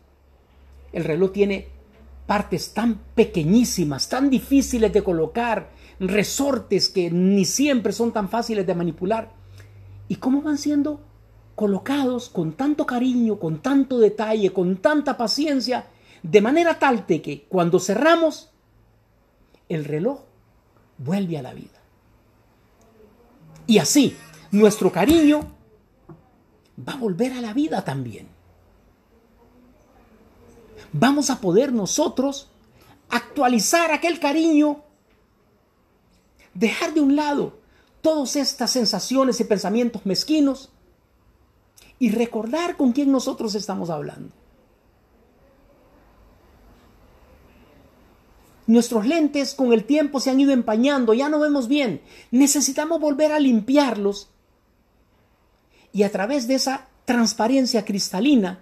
[0.92, 1.68] El reloj tiene
[2.26, 8.74] partes tan pequeñísimas, tan difíciles de colocar, resortes que ni siempre son tan fáciles de
[8.74, 9.32] manipular.
[10.08, 11.00] ¿Y cómo van siendo
[11.54, 15.86] colocados con tanto cariño, con tanto detalle, con tanta paciencia,
[16.22, 18.50] de manera tal que cuando cerramos,
[19.68, 20.20] el reloj
[20.98, 21.80] vuelve a la vida.
[23.66, 24.16] Y así,
[24.50, 25.40] nuestro cariño
[26.86, 28.28] va a volver a la vida también.
[30.92, 32.50] Vamos a poder nosotros
[33.08, 34.82] actualizar aquel cariño,
[36.54, 37.60] dejar de un lado
[38.02, 40.70] todas estas sensaciones y pensamientos mezquinos
[42.00, 44.32] y recordar con quién nosotros estamos hablando.
[48.66, 52.00] Nuestros lentes con el tiempo se han ido empañando, ya no vemos bien.
[52.30, 54.30] Necesitamos volver a limpiarlos
[55.92, 58.60] y a través de esa transparencia cristalina,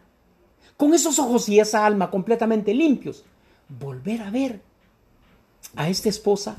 [0.77, 3.25] con esos ojos y esa alma completamente limpios,
[3.69, 4.63] volver a ver
[5.77, 6.57] a esta esposa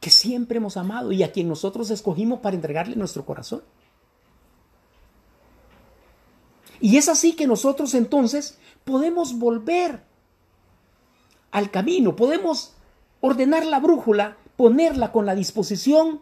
[0.00, 3.62] que siempre hemos amado y a quien nosotros escogimos para entregarle nuestro corazón.
[6.80, 10.02] Y es así que nosotros entonces podemos volver
[11.50, 12.74] al camino, podemos
[13.20, 16.20] ordenar la brújula, ponerla con la disposición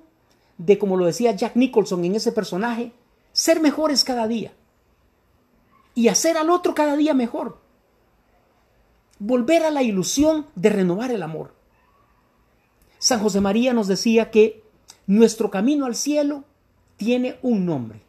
[0.58, 2.92] de, como lo decía Jack Nicholson en ese personaje,
[3.32, 4.52] ser mejores cada día
[5.94, 7.58] y hacer al otro cada día mejor.
[9.18, 11.54] Volver a la ilusión de renovar el amor.
[12.98, 14.62] San José María nos decía que
[15.06, 16.44] nuestro camino al cielo
[16.96, 18.05] tiene un nombre.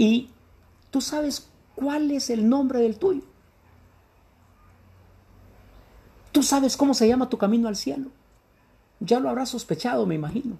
[0.00, 0.30] Y
[0.90, 3.20] tú sabes cuál es el nombre del tuyo.
[6.32, 8.10] Tú sabes cómo se llama tu camino al cielo.
[9.00, 10.56] Ya lo habrás sospechado, me imagino.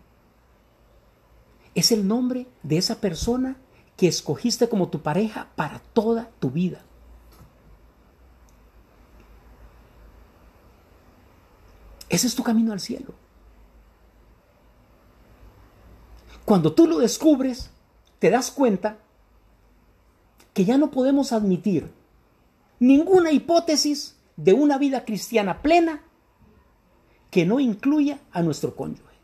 [1.74, 3.56] Es el nombre de esa persona
[3.96, 6.82] que escogiste como tu pareja para toda tu vida.
[12.10, 13.14] Ese es tu camino al cielo.
[16.44, 17.70] Cuando tú lo descubres,
[18.18, 18.98] te das cuenta
[20.60, 21.90] que ya no podemos admitir
[22.80, 26.02] ninguna hipótesis de una vida cristiana plena
[27.30, 29.14] que no incluya a nuestro cónyuge.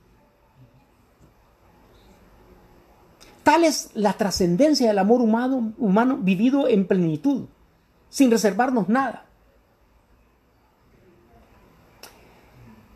[3.42, 7.44] Tal es la trascendencia del amor humano, humano vivido en plenitud,
[8.08, 9.26] sin reservarnos nada.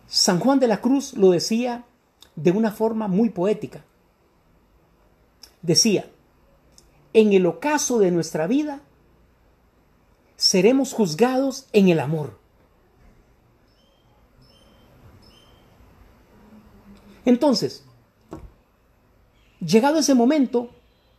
[0.07, 1.85] San Juan de la Cruz lo decía
[2.37, 3.85] de una forma muy poética.
[5.61, 6.11] Decía,
[7.13, 8.81] en el ocaso de nuestra vida
[10.37, 12.39] seremos juzgados en el amor.
[17.25, 17.85] Entonces,
[19.61, 20.71] llegado ese momento,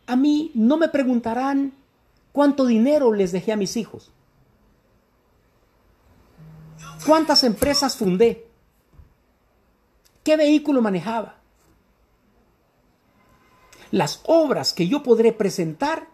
[0.07, 1.73] a mí no me preguntarán
[2.31, 4.11] cuánto dinero les dejé a mis hijos,
[7.05, 8.47] cuántas empresas fundé,
[10.23, 11.40] qué vehículo manejaba.
[13.91, 16.07] Las obras que yo podré presentar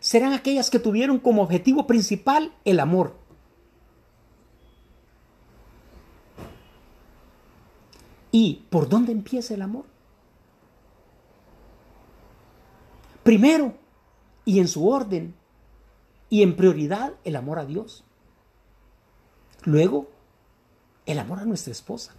[0.00, 3.16] serán aquellas que tuvieron como objetivo principal el amor.
[8.30, 9.84] ¿Y por dónde empieza el amor?
[13.24, 13.74] Primero,
[14.44, 15.34] y en su orden,
[16.30, 18.04] y en prioridad, el amor a Dios.
[19.64, 20.08] Luego,
[21.04, 22.14] el amor a nuestra esposa.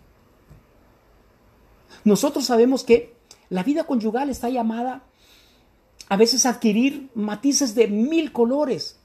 [2.03, 3.18] Nosotros sabemos que
[3.49, 5.03] la vida conyugal está llamada
[6.07, 8.97] a veces a adquirir matices de mil colores.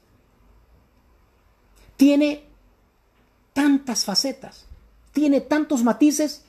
[1.97, 2.43] Tiene
[3.53, 4.65] tantas facetas,
[5.13, 6.43] tiene tantos matices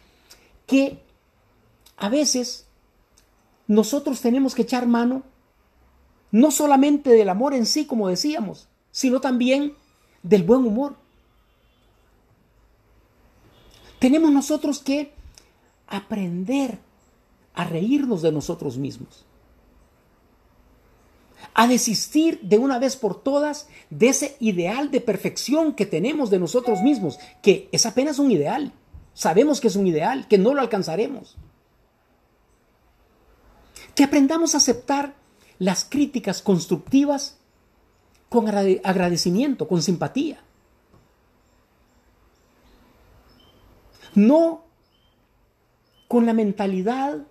[0.67, 1.03] que
[1.97, 2.67] a veces
[3.67, 5.23] nosotros tenemos que echar mano
[6.33, 9.75] no solamente del amor en sí, como decíamos, sino también
[10.23, 10.97] del buen humor.
[13.99, 15.13] Tenemos nosotros que
[15.87, 16.79] aprender
[17.57, 19.25] a reírnos de nosotros mismos,
[21.55, 26.39] a desistir de una vez por todas de ese ideal de perfección que tenemos de
[26.39, 28.73] nosotros mismos, que es apenas un ideal.
[29.15, 31.37] Sabemos que es un ideal, que no lo alcanzaremos.
[33.95, 35.15] Que aprendamos a aceptar
[35.59, 37.39] las críticas constructivas
[38.29, 40.41] con agradecimiento, con simpatía.
[44.15, 44.65] No
[46.09, 47.27] con la mentalidad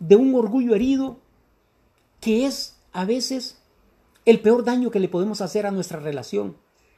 [0.00, 1.18] de un orgullo herido
[2.20, 3.58] que es a veces
[4.24, 6.56] el peor daño que le podemos hacer a nuestra relación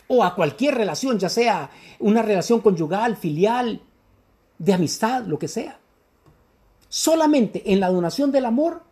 [0.08, 3.82] o a cualquier relación, ya sea una relación conyugal, filial,
[4.58, 5.78] de amistad, lo que sea.
[6.88, 8.82] Solamente en la donación del amor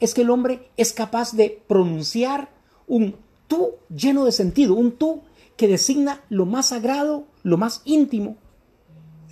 [0.00, 2.50] es que el hombre es capaz de pronunciar
[2.86, 3.16] un
[3.48, 5.22] tú lleno de sentido, un tú
[5.56, 8.36] que designa lo más sagrado, lo más íntimo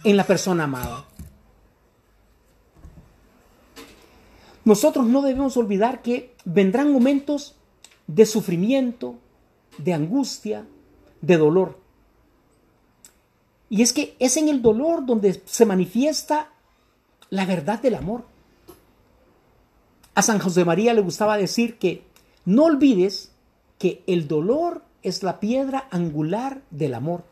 [0.05, 1.07] en la persona amada.
[4.65, 7.57] Nosotros no debemos olvidar que vendrán momentos
[8.07, 9.17] de sufrimiento,
[9.79, 10.67] de angustia,
[11.21, 11.79] de dolor.
[13.69, 16.51] Y es que es en el dolor donde se manifiesta
[17.31, 18.25] la verdad del amor.
[20.15, 22.05] A San José María le gustaba decir que
[22.45, 23.33] no olvides
[23.79, 27.25] que el dolor es la piedra angular del amor.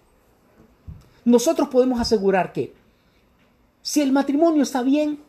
[1.25, 2.75] Nosotros podemos asegurar que
[3.83, 5.21] si el matrimonio está bien,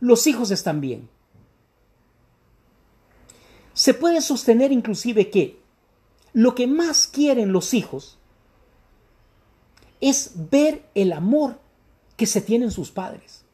[0.00, 1.08] los hijos están bien.
[3.84, 5.60] Se puede sostener inclusive que
[6.32, 8.16] lo que más quieren los hijos
[10.00, 11.60] es ver el amor
[12.16, 13.44] que se tienen sus padres.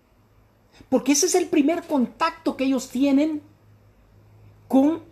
[0.89, 3.43] Porque ese es el primer contacto que ellos tienen
[4.68, 5.03] con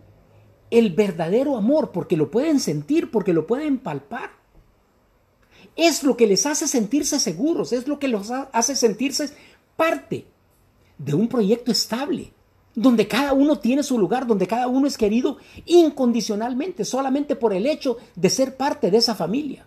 [0.71, 4.31] el verdadero amor, porque lo pueden sentir, porque lo pueden palpar.
[5.75, 9.35] Es lo que les hace sentirse seguros, es lo que los hace sentirse
[9.75, 10.27] parte
[10.97, 12.31] de un proyecto estable,
[12.79, 17.65] donde cada uno tiene su lugar, donde cada uno es querido incondicionalmente, solamente por el
[17.65, 19.65] hecho de ser parte de esa familia.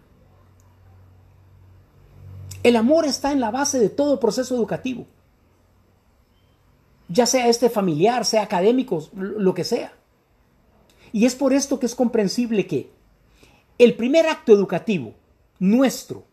[2.62, 5.04] El amor está en la base de todo proceso educativo,
[7.08, 9.92] ya sea este familiar, sea académico, lo que sea.
[11.12, 12.90] Y es por esto que es comprensible que
[13.76, 15.12] el primer acto educativo
[15.58, 16.24] nuestro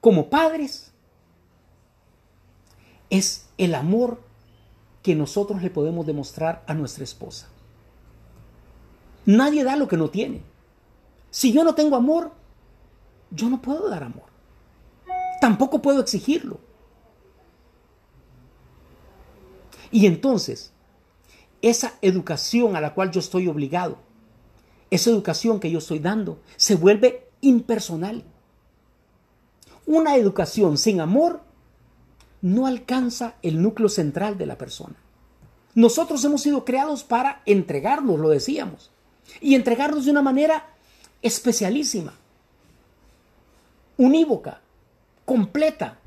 [0.00, 0.92] como padres
[3.10, 4.29] es el amor
[5.02, 7.48] que nosotros le podemos demostrar a nuestra esposa.
[9.26, 10.42] Nadie da lo que no tiene.
[11.30, 12.32] Si yo no tengo amor,
[13.30, 14.24] yo no puedo dar amor.
[15.40, 16.60] Tampoco puedo exigirlo.
[19.90, 20.72] Y entonces,
[21.62, 23.98] esa educación a la cual yo estoy obligado,
[24.90, 28.24] esa educación que yo estoy dando, se vuelve impersonal.
[29.86, 31.42] Una educación sin amor
[32.42, 34.96] no alcanza el núcleo central de la persona.
[35.74, 38.90] Nosotros hemos sido creados para entregarnos, lo decíamos,
[39.40, 40.74] y entregarnos de una manera
[41.22, 42.14] especialísima,
[43.96, 44.60] unívoca,
[45.24, 45.98] completa.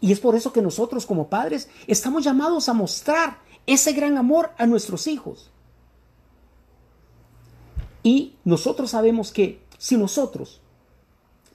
[0.00, 4.52] Y es por eso que nosotros como padres estamos llamados a mostrar ese gran amor
[4.56, 5.50] a nuestros hijos.
[8.02, 10.60] Y nosotros sabemos que si nosotros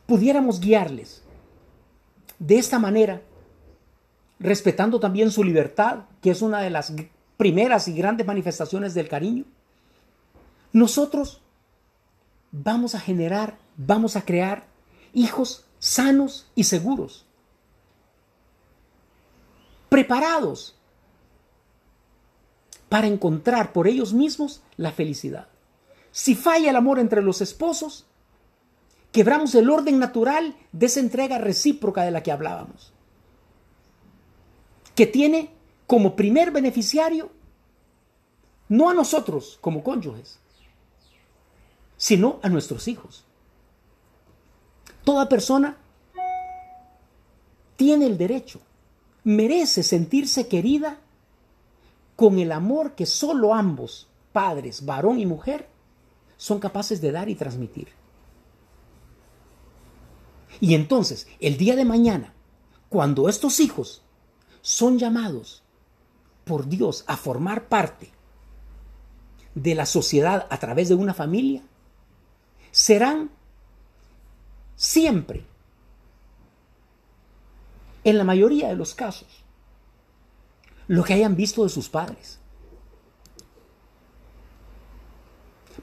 [0.05, 1.22] pudiéramos guiarles
[2.45, 3.21] de esta manera,
[4.37, 6.93] respetando también su libertad, que es una de las
[7.37, 9.45] primeras y grandes manifestaciones del cariño,
[10.73, 11.41] nosotros
[12.51, 14.65] vamos a generar, vamos a crear
[15.13, 17.25] hijos sanos y seguros,
[19.87, 20.75] preparados
[22.89, 25.47] para encontrar por ellos mismos la felicidad.
[26.11, 28.05] Si falla el amor entre los esposos,
[29.13, 32.91] quebramos el orden natural de esa entrega recíproca de la que hablábamos,
[34.95, 35.51] que tiene
[35.87, 37.29] como primer beneficiario
[38.67, 40.39] no a nosotros como cónyuges,
[41.95, 43.23] sino a nuestros hijos.
[45.03, 45.77] Toda persona
[47.75, 48.61] tiene el derecho,
[49.23, 50.97] merece sentirse querida
[52.15, 55.69] con el amor que solo ambos, padres, varón y mujer,
[56.37, 58.02] son capaces de dar y transmitir.
[60.59, 62.33] Y entonces, el día de mañana,
[62.89, 64.03] cuando estos hijos
[64.61, 65.63] son llamados
[66.45, 68.11] por Dios a formar parte
[69.55, 71.61] de la sociedad a través de una familia,
[72.71, 73.29] serán
[74.75, 75.45] siempre,
[78.03, 79.27] en la mayoría de los casos,
[80.87, 82.39] lo que hayan visto de sus padres.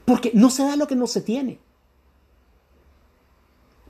[0.05, 1.59] Porque no se da lo que no se tiene.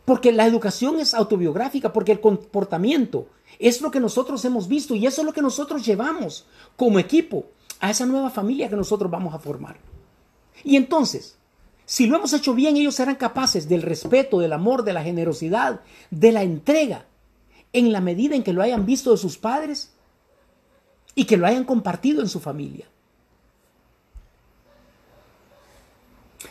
[0.06, 3.28] Porque la educación es autobiográfica, porque el comportamiento
[3.60, 6.46] es lo que nosotros hemos visto y eso es lo que nosotros llevamos
[6.76, 7.46] como equipo
[7.80, 9.78] a esa nueva familia que nosotros vamos a formar.
[10.64, 11.38] Y entonces,
[11.86, 15.82] si lo hemos hecho bien, ellos serán capaces del respeto, del amor, de la generosidad,
[16.10, 17.06] de la entrega,
[17.74, 19.94] en la medida en que lo hayan visto de sus padres
[21.16, 22.88] y que lo hayan compartido en su familia.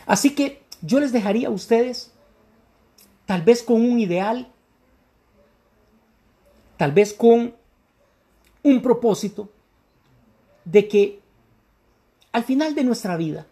[0.05, 2.10] Así que yo les dejaría a ustedes,
[3.31, 4.51] tal vez con un ideal,
[6.75, 7.55] tal vez con
[8.61, 9.49] un propósito,
[10.65, 11.21] de que
[12.33, 13.47] al final de nuestra vida,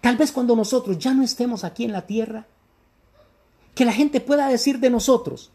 [0.00, 2.46] tal vez cuando nosotros ya no estemos aquí en la tierra,
[3.74, 5.50] que la gente pueda decir de nosotros,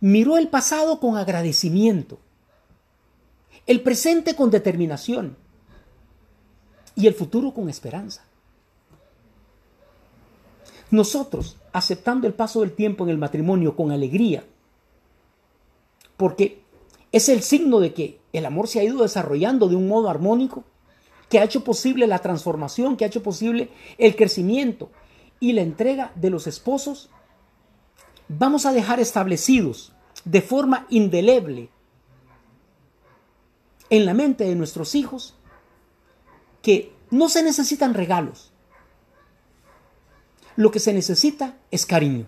[0.00, 2.18] miró el pasado con agradecimiento,
[3.66, 5.36] el presente con determinación
[6.96, 8.24] y el futuro con esperanza.
[10.90, 14.44] Nosotros, aceptando el paso del tiempo en el matrimonio con alegría,
[16.16, 16.62] porque
[17.12, 20.64] es el signo de que el amor se ha ido desarrollando de un modo armónico,
[21.28, 24.90] que ha hecho posible la transformación, que ha hecho posible el crecimiento
[25.40, 27.10] y la entrega de los esposos,
[28.28, 29.92] vamos a dejar establecidos
[30.24, 31.70] de forma indeleble
[33.90, 35.34] en la mente de nuestros hijos
[36.62, 38.53] que no se necesitan regalos.
[40.56, 42.26] Lo que se necesita es cariño.